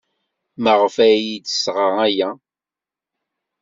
Maɣef 0.63 0.95
ay 1.05 1.13
iyi-d-tesɣa 1.19 1.87
aya? 2.05 2.29